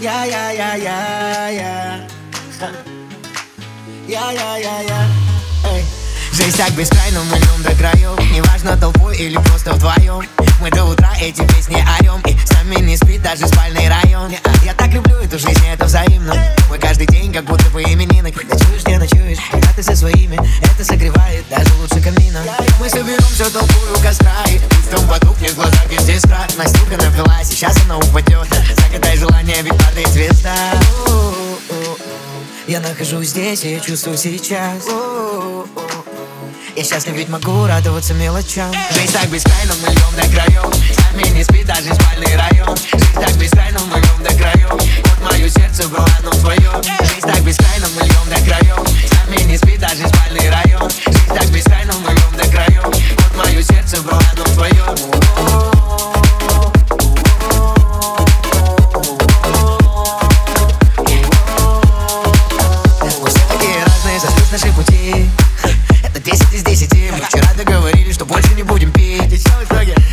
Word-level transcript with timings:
Я, 0.00 0.24
я, 0.24 0.52
я, 0.52 0.74
я, 0.76 1.48
я. 1.48 2.00
Я, 4.06 4.30
я, 4.30 4.56
я, 4.56 4.80
я. 4.82 5.06
Эй. 5.72 5.84
Жизнь 6.32 6.56
так 6.56 6.70
бескрайна, 6.74 7.20
мы 7.24 7.36
льем 7.36 7.62
до 7.64 7.74
краев. 7.74 8.16
Неважно 8.32 8.76
толпой 8.76 9.16
или 9.16 9.36
просто 9.48 9.72
вдвоем. 9.72 10.22
Мы 10.60 10.70
до 10.70 10.84
утра 10.84 11.10
эти 11.20 11.44
песни 11.46 11.84
орем 11.98 12.20
И 12.26 12.36
с 12.46 12.52
нами 12.52 12.76
не 12.76 12.96
спит 12.96 13.22
даже 13.22 13.48
спальный 13.48 13.88
район. 13.88 14.32
Я 14.64 14.72
так 14.74 14.92
люблю 14.92 15.16
эту 15.16 15.36
жизнь, 15.36 15.66
это 15.66 15.86
взаимно. 15.86 16.32
Мы 16.70 16.78
каждый 16.78 17.08
день 17.08 17.32
как 17.32 17.44
будто 17.44 17.68
бы 17.70 17.82
именины. 17.82 18.32
Ночуешь, 18.32 18.84
где 18.84 18.98
ночуешь, 18.98 19.38
когда 19.50 19.72
ты 19.72 19.82
со 19.82 19.96
своими. 19.96 20.38
Это 20.62 20.84
согревает 20.84 21.44
даже 21.50 21.74
лучше 21.74 22.00
камина. 22.00 22.40
Мы 22.78 22.88
соберемся 22.88 23.52
толпой 23.52 23.90
у 23.96 24.00
костра. 24.00 24.44
И 24.46 24.60
пусть 24.60 24.90
там 24.90 25.08
потухнет 25.08 25.50
в 25.50 25.56
глазах 25.56 25.90
есть 25.90 26.08
искра 26.08 26.46
Настюха 26.56 26.96
напилась, 27.02 27.48
сейчас 27.48 27.76
она 27.84 27.98
упадет 27.98 28.37
Я 32.68 32.80
нахожусь 32.80 33.28
здесь, 33.28 33.64
и 33.64 33.70
я 33.70 33.80
чувствую 33.80 34.18
сейчас. 34.18 34.84
Я 36.76 36.84
счастлив, 36.84 37.14
ведь 37.14 37.30
могу 37.30 37.66
радоваться 37.66 38.12
мелочам. 38.12 38.70
Жизнь 38.92 39.10
так 39.10 39.26
бескрайна, 39.30 39.72
мы 39.80 39.88
льем 39.88 40.14
до 40.14 40.28
краев 40.28 40.74
С 40.92 40.98
нами 41.10 41.34
не 41.34 41.44
спит 41.44 41.64
даже 41.64 41.94
спальный 41.94 42.36
район. 42.36 42.76
Жизнь 42.76 43.14
так 43.14 43.34
бескрайна, 43.38 43.78
мы 43.90 43.98
льем 43.98 44.22
до 44.22 44.34
краев 44.34 44.70
Вот 44.70 45.32
мое 45.32 45.48
сердце 45.48 45.88
было, 45.88 46.06
но 46.22 46.30
твое 46.30 46.70
Жизнь 47.00 47.26
так 47.26 47.40
бескрайна, 47.40 47.86
мы 47.96 48.02
льем 48.02 48.28
до 48.28 48.36
краев 48.44 48.78
С 48.86 49.26
нами 49.26 49.42
не 49.44 49.56
спит 49.56 49.80
даже 49.80 50.06
спальный 50.06 50.50
район. 50.50 50.90
Жизнь 50.90 51.34
так 51.34 51.46
бескрайна, 51.46 51.94
мы 52.04 52.12
льем 52.12 52.36
до 52.36 52.50
краев 52.50 52.84
Вот 52.84 53.46
мое 53.46 53.62
сердце 53.62 54.02
было, 54.02 54.22
но 54.36 54.44
пути. 64.88 65.28
Это 66.02 66.20
10 66.20 66.54
из 66.54 66.62
10 66.62 66.92
Мы 67.12 67.24
вчера 67.24 67.52
договорились, 67.56 68.14
что 68.14 68.24
больше 68.24 68.54
не 68.54 68.62
будем 68.62 68.92
пить. 68.92 69.46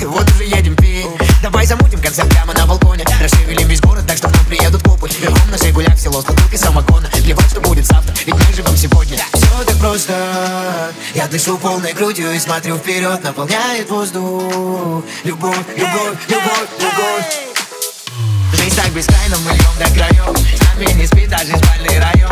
И 0.00 0.04
вот 0.04 0.28
уже 0.30 0.44
едем 0.44 0.76
пить. 0.76 1.06
Давай 1.42 1.66
замутим 1.66 2.00
концерт 2.00 2.28
прямо 2.30 2.52
на 2.54 2.66
балконе. 2.66 3.04
Расшевелим 3.20 3.68
весь 3.68 3.80
город, 3.80 4.04
так 4.06 4.16
что 4.16 4.28
к 4.28 4.32
нам 4.32 4.44
приедут 4.46 4.82
копы 4.82 5.08
Верхом 5.20 5.50
на 5.50 5.58
Жигулях 5.58 5.94
в 5.94 6.00
село 6.00 6.20
с 6.20 6.24
бутылкой 6.24 6.58
самогона. 6.58 7.08
Плевать, 7.22 7.50
что 7.50 7.60
будет 7.60 7.86
завтра, 7.86 8.14
ведь 8.24 8.34
мы 8.34 8.54
живем 8.54 8.76
сегодня. 8.76 9.18
Все 9.32 9.64
так 9.64 9.76
просто. 9.76 10.92
Я 11.14 11.26
дышу 11.26 11.58
полной 11.58 11.92
грудью 11.92 12.32
и 12.32 12.38
смотрю 12.38 12.76
вперед 12.78 13.22
Наполняет 13.22 13.90
воздух. 13.90 15.04
Любовь, 15.24 15.56
любовь, 15.76 16.18
любовь, 16.28 16.68
любовь. 16.78 17.48
Жизнь 18.54 18.76
так 18.76 18.90
бескрайна, 18.92 19.36
мы 19.44 19.52
льем 19.52 19.78
до 19.78 19.84
краев 19.94 20.38
С 20.56 20.74
нами 20.74 20.92
не 20.98 21.06
спит 21.06 21.28
даже 21.28 21.56
спальный 21.56 21.98
район 21.98 22.27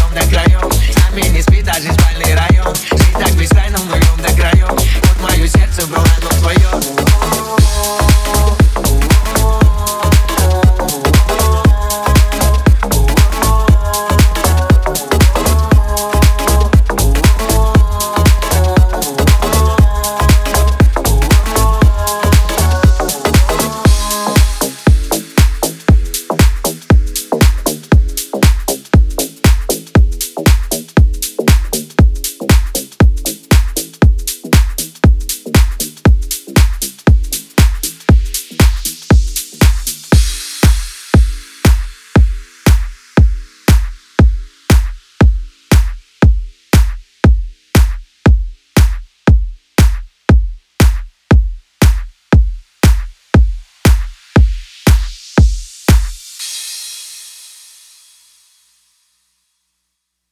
живем 0.00 0.14
до 0.14 0.30
краев 0.30 0.62
сами 1.10 1.22
не 1.28 1.42
спит 1.42 1.64
даже 1.64 1.92
спальный 1.92 2.34
район 2.34 2.74
Жить 2.74 3.12
так 3.12 3.32
бескрайно, 3.32 3.78
мы 3.88 3.96
рвем 3.96 4.16
до 4.22 4.32
краев 4.34 4.70
Вот 4.70 5.30
мое 5.30 5.46
сердце 5.46 5.86
было, 5.86 6.06
но 6.22 6.39